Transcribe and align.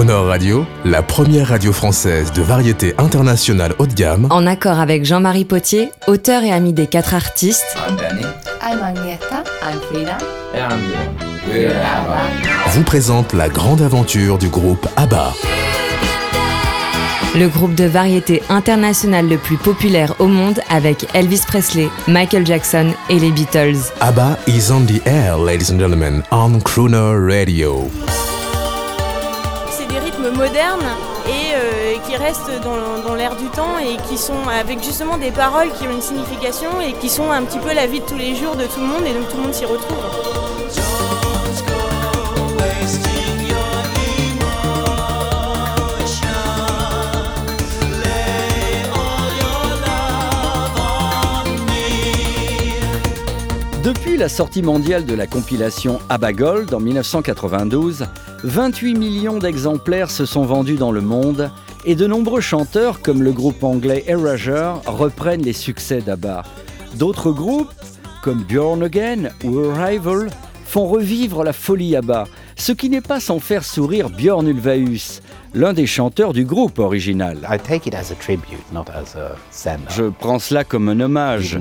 Crooner 0.00 0.14
Radio, 0.14 0.64
la 0.86 1.02
première 1.02 1.48
radio 1.48 1.74
française 1.74 2.32
de 2.32 2.40
variété 2.40 2.94
internationale 2.96 3.74
haut 3.78 3.86
de 3.86 3.92
gamme, 3.92 4.28
En 4.30 4.46
accord 4.46 4.80
avec 4.80 5.04
Jean-Marie 5.04 5.44
Potier, 5.44 5.92
auteur 6.06 6.42
et 6.42 6.50
ami 6.50 6.72
des 6.72 6.86
quatre 6.86 7.12
artistes, 7.12 7.76
I'm 7.86 7.96
Danny. 7.96 8.22
I'm 8.62 8.82
Agneta. 8.82 9.44
I'm 9.62 9.78
Frida. 9.90 10.16
And 10.54 10.72
I'm 10.72 10.80
Dylan. 10.80 11.10
We're 11.52 11.76
ABBA. 11.76 12.70
vous 12.70 12.82
présente 12.82 13.34
la 13.34 13.50
grande 13.50 13.82
aventure 13.82 14.38
du 14.38 14.48
groupe 14.48 14.88
ABBA. 14.96 15.34
le 17.36 17.48
groupe 17.48 17.74
de 17.74 17.84
variété 17.84 18.42
internationale 18.48 19.28
le 19.28 19.36
plus 19.36 19.58
populaire 19.58 20.14
au 20.18 20.28
monde 20.28 20.60
avec 20.70 21.08
Elvis 21.12 21.42
Presley, 21.46 21.90
Michael 22.08 22.46
Jackson 22.46 22.94
et 23.10 23.18
les 23.18 23.32
Beatles. 23.32 23.76
ABBA 24.00 24.38
is 24.46 24.72
on 24.72 24.86
the 24.86 25.06
air, 25.06 25.36
ladies 25.36 25.70
and 25.70 25.78
gentlemen, 25.78 26.22
on 26.30 26.58
Crooner 26.60 27.18
Radio. 27.18 27.90
Des 29.90 29.98
rythmes 29.98 30.30
modernes 30.30 30.86
et 31.26 31.54
euh, 31.54 31.98
qui 32.06 32.16
restent 32.16 32.52
dans, 32.62 33.02
dans 33.06 33.14
l'air 33.14 33.34
du 33.34 33.46
temps 33.46 33.78
et 33.78 33.96
qui 34.08 34.16
sont 34.16 34.48
avec 34.48 34.82
justement 34.84 35.18
des 35.18 35.32
paroles 35.32 35.72
qui 35.72 35.88
ont 35.88 35.90
une 35.90 36.00
signification 36.00 36.80
et 36.80 36.92
qui 36.92 37.08
sont 37.08 37.30
un 37.30 37.42
petit 37.42 37.58
peu 37.58 37.74
la 37.74 37.86
vie 37.86 38.00
de 38.00 38.06
tous 38.06 38.16
les 38.16 38.36
jours 38.36 38.54
de 38.54 38.64
tout 38.64 38.80
le 38.80 38.86
monde 38.86 39.04
et 39.04 39.12
donc 39.12 39.28
tout 39.28 39.36
le 39.36 39.42
monde 39.42 39.54
s'y 39.54 39.64
retrouve. 39.64 40.39
Depuis 53.82 54.18
la 54.18 54.28
sortie 54.28 54.60
mondiale 54.60 55.06
de 55.06 55.14
la 55.14 55.26
compilation 55.26 56.00
ABBA 56.10 56.32
Gold 56.34 56.74
en 56.74 56.80
1992, 56.80 58.04
28 58.44 58.94
millions 58.94 59.38
d'exemplaires 59.38 60.10
se 60.10 60.26
sont 60.26 60.44
vendus 60.44 60.76
dans 60.76 60.92
le 60.92 61.00
monde 61.00 61.50
et 61.86 61.94
de 61.94 62.06
nombreux 62.06 62.42
chanteurs 62.42 63.00
comme 63.00 63.22
le 63.22 63.32
groupe 63.32 63.64
anglais 63.64 64.04
Erasure 64.06 64.82
reprennent 64.84 65.40
les 65.40 65.54
succès 65.54 66.02
d'ABBA. 66.02 66.42
D'autres 66.96 67.32
groupes 67.32 67.72
comme 68.22 68.42
Bjorn 68.42 68.82
Again 68.82 69.30
ou 69.44 69.60
Arrival 69.70 70.28
font 70.66 70.86
revivre 70.86 71.42
la 71.42 71.54
folie 71.54 71.96
ABBA, 71.96 72.26
ce 72.60 72.72
qui 72.72 72.90
n'est 72.90 73.00
pas 73.00 73.20
sans 73.20 73.40
faire 73.40 73.64
sourire 73.64 74.10
Björn 74.10 74.46
Ulvaeus, 74.46 75.22
l'un 75.54 75.72
des 75.72 75.86
chanteurs 75.86 76.34
du 76.34 76.44
groupe 76.44 76.78
original. 76.78 77.38
I 77.50 77.58
take 77.58 77.88
it 77.88 77.94
as 77.94 78.12
a 78.12 78.14
tribute, 78.14 78.70
not 78.70 78.84
as 78.90 79.16
a 79.16 79.34
send. 79.50 79.80
Je 79.88 80.04
prends 80.10 80.38
cela 80.38 80.62
comme 80.62 80.90
un 80.90 81.00
hommage. 81.00 81.58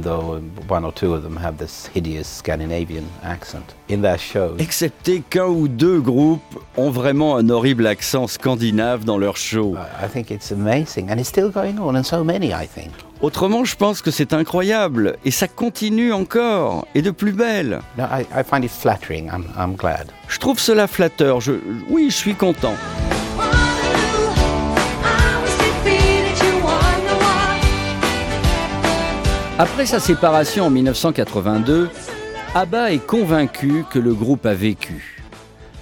Shows. 4.18 4.58
Excepté 4.60 5.24
qu'un 5.30 5.48
ou 5.48 5.70
deux 5.70 6.02
groupes 6.02 6.60
ont 6.76 6.92
vraiment 6.92 7.38
un 7.38 7.50
horrible 7.50 7.88
accent 7.88 8.28
scandinave 8.28 9.06
dans 9.06 9.18
leurs 9.18 9.38
shows. 9.38 9.76
Autrement, 13.22 13.66
je 13.66 13.76
pense 13.76 14.02
que 14.02 14.12
c'est 14.12 14.32
incroyable 14.32 15.18
et 15.26 15.32
ça 15.32 15.50
continue 15.50 16.14
encore 16.14 16.88
et 16.96 17.02
de 17.02 17.12
plus 17.12 17.34
belle. 17.34 17.82
No, 17.98 18.06
I, 18.06 18.22
I 18.34 18.44
find 18.50 18.64
it 18.64 18.72
flattering. 18.72 19.28
I'm, 19.28 19.46
I'm 19.58 19.76
glad. 19.76 20.08
Je 20.30 20.40
trouve 20.40 20.58
cela 20.58 20.88
flatteur. 20.88 21.42
Je, 21.42 21.54
oui, 21.90 22.08
je 22.10 22.16
suis 22.16 22.34
content. 22.34 22.76
Après 29.58 29.86
sa 29.86 30.00
séparation 30.00 30.68
en 30.68 30.70
1982, 30.70 31.90
ABBA 32.56 32.94
est 32.94 33.06
convaincu 33.06 33.84
que 33.92 34.00
le 34.00 34.14
groupe 34.14 34.46
a 34.46 34.54
vécu. 34.54 35.22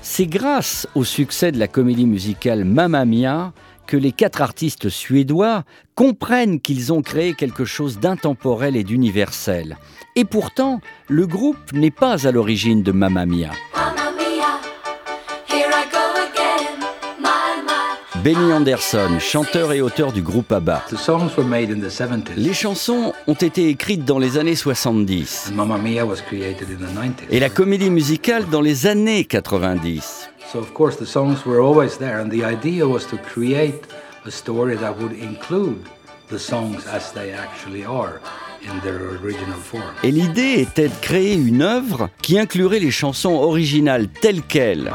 C'est 0.02 0.26
grâce 0.26 0.88
au 0.96 1.04
succès 1.04 1.52
de 1.52 1.60
la 1.60 1.68
comédie 1.68 2.08
musicale 2.08 2.66
Mamma 2.66 3.06
Mia 3.06 3.54
que 3.88 3.98
les 3.98 4.12
quatre 4.12 4.42
artistes 4.42 4.90
suédois 4.90 5.64
comprennent 5.96 6.60
qu'ils 6.60 6.94
ont 6.94 7.02
créé 7.02 7.34
quelque 7.34 7.66
chose 7.66 8.00
d'intemporel 8.00 8.76
et 8.76 8.84
d'universel. 8.84 9.78
Et 10.16 10.26
pourtant, 10.26 10.82
le 11.08 11.26
groupe 11.26 11.74
n'est 11.74 11.92
pas 11.92 12.28
à 12.28 12.32
l'origine 12.32 12.84
de 12.84 12.92
Mamma 12.92 13.26
Mia. 13.26 13.52
Benny 18.28 18.52
Anderson, 18.52 19.20
chanteur 19.22 19.72
et 19.72 19.80
auteur 19.80 20.12
du 20.12 20.22
groupe 20.22 20.52
ABBA. 20.52 20.84
The 20.90 20.98
songs 20.98 21.30
were 21.38 21.48
made 21.48 21.72
in 21.72 21.80
the 21.80 21.90
70s. 21.90 22.36
Les 22.36 22.54
chansons 22.54 23.14
ont 23.26 23.34
été 23.36 23.70
écrites 23.70 24.04
dans 24.04 24.20
les 24.20 24.38
années 24.38 24.58
70 24.58 25.48
And 25.50 25.56
Mamma 25.56 25.78
Mia 25.78 26.06
was 26.06 26.18
created 26.28 26.68
in 26.70 26.86
the 26.86 26.92
90s. 26.92 27.28
et 27.32 27.40
la 27.40 27.48
comédie 27.48 27.90
musicale 27.90 28.44
dans 28.52 28.60
les 28.60 28.86
années 28.86 29.24
90. 29.24 30.30
So 30.52 30.60
of 30.60 30.74
course 30.74 30.98
the 30.98 31.06
songs 31.06 31.46
were 31.46 31.62
always 31.62 31.98
there 32.00 32.20
and 32.20 32.28
the 32.30 32.44
idea 32.44 32.86
was 32.86 33.08
to 33.08 33.16
create 33.16 33.84
a 34.26 34.30
story 34.30 34.76
that 34.76 34.96
would 35.00 35.14
include 35.14 35.78
the 36.30 36.38
songs 36.38 36.86
as 36.92 37.14
they 37.14 37.32
actually 37.32 37.86
are 37.86 38.20
in 38.62 38.78
their 38.82 39.00
original 39.24 39.56
form. 39.56 39.84
Et 40.04 40.12
l'idée 40.12 40.60
était 40.60 40.90
de 40.90 41.00
créer 41.02 41.36
une 41.36 41.62
œuvre 41.62 42.10
qui 42.22 42.38
inclurait 42.38 42.80
les 42.80 42.92
chansons 42.92 43.36
originales 43.36 44.10
telles 44.10 44.42
quelles. 44.42 44.92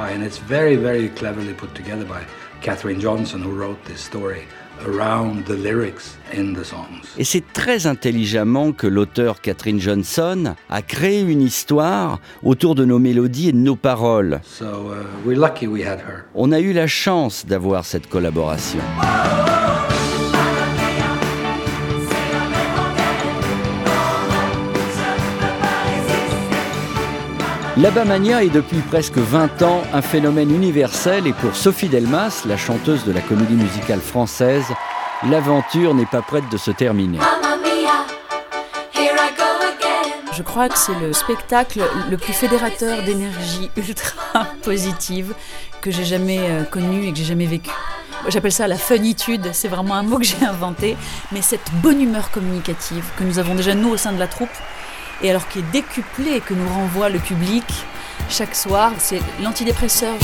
Catherine 2.62 3.00
Johnson, 3.00 3.42
who 3.42 3.50
wrote 3.50 3.78
this 3.84 3.98
story 3.98 4.42
around 4.86 5.44
the 5.46 5.56
lyrics 5.56 6.16
in 6.32 6.54
the 6.54 6.64
songs. 6.64 7.02
Et 7.18 7.24
c'est 7.24 7.44
très 7.52 7.86
intelligemment 7.86 8.72
que 8.72 8.86
l'auteur 8.86 9.40
Catherine 9.40 9.80
Johnson 9.80 10.54
a 10.70 10.82
créé 10.82 11.22
une 11.22 11.42
histoire 11.42 12.20
autour 12.42 12.74
de 12.74 12.84
nos 12.84 12.98
mélodies 12.98 13.48
et 13.48 13.52
de 13.52 13.58
nos 13.58 13.76
paroles. 13.76 14.40
So 14.44 14.64
uh, 14.64 15.26
we're 15.26 15.38
lucky 15.38 15.66
we 15.66 15.84
had 15.84 15.98
her. 15.98 16.24
On 16.34 16.52
a 16.52 16.60
eu 16.60 16.72
la 16.72 16.86
chance 16.86 17.44
d'avoir 17.46 17.84
cette 17.84 18.08
collaboration. 18.08 18.80
L'Abamania 27.78 28.44
est 28.44 28.50
depuis 28.50 28.80
presque 28.80 29.16
20 29.16 29.62
ans 29.62 29.80
un 29.94 30.02
phénomène 30.02 30.54
universel 30.54 31.26
et 31.26 31.32
pour 31.32 31.56
Sophie 31.56 31.88
Delmas, 31.88 32.42
la 32.44 32.58
chanteuse 32.58 33.06
de 33.06 33.12
la 33.12 33.22
comédie 33.22 33.54
musicale 33.54 34.00
française, 34.00 34.66
l'aventure 35.30 35.94
n'est 35.94 36.04
pas 36.04 36.20
prête 36.20 36.44
de 36.50 36.58
se 36.58 36.70
terminer. 36.70 37.18
Je 40.34 40.42
crois 40.42 40.68
que 40.68 40.76
c'est 40.76 40.98
le 41.00 41.14
spectacle 41.14 41.82
le 42.10 42.16
plus 42.18 42.34
fédérateur 42.34 43.04
d'énergie 43.04 43.70
ultra 43.78 44.44
positive 44.62 45.32
que 45.80 45.90
j'ai 45.90 46.04
jamais 46.04 46.40
euh, 46.40 46.64
connu 46.64 47.06
et 47.06 47.12
que 47.12 47.18
j'ai 47.18 47.24
jamais 47.24 47.46
vécu. 47.46 47.70
J'appelle 48.28 48.52
ça 48.52 48.68
la 48.68 48.76
funitude, 48.76 49.48
c'est 49.52 49.68
vraiment 49.68 49.94
un 49.94 50.02
mot 50.02 50.18
que 50.18 50.24
j'ai 50.24 50.44
inventé, 50.44 50.96
mais 51.32 51.40
cette 51.40 51.72
bonne 51.82 52.02
humeur 52.02 52.30
communicative 52.30 53.04
que 53.16 53.24
nous 53.24 53.38
avons 53.38 53.54
déjà 53.54 53.74
nous 53.74 53.88
au 53.88 53.96
sein 53.96 54.12
de 54.12 54.18
la 54.18 54.28
troupe, 54.28 54.50
et 55.22 55.30
alors 55.30 55.48
qui 55.48 55.60
est 55.60 55.70
décuplée, 55.72 56.40
que 56.40 56.54
nous 56.54 56.68
renvoie 56.68 57.08
le 57.08 57.18
public 57.18 57.64
chaque 58.28 58.54
soir, 58.54 58.92
c'est 58.98 59.20
l'antidépresseur. 59.42 60.14